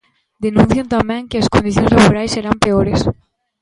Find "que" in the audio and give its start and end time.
1.29-1.37